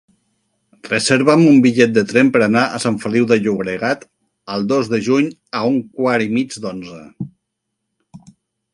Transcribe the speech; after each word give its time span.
Reserva'm 0.87 1.43
un 1.49 1.59
bitllet 1.65 1.93
de 1.97 2.03
tren 2.13 2.31
per 2.37 2.41
anar 2.47 2.63
a 2.65 2.81
Sant 2.87 2.97
Feliu 3.05 3.29
de 3.33 3.39
Llobregat 3.43 4.09
el 4.57 4.67
dos 4.75 4.93
de 4.95 5.03
juny 5.11 5.31
a 5.61 5.65
un 5.75 5.81
quart 6.01 6.31
i 6.31 6.35
mig 6.41 6.61
d'onze. 6.65 7.01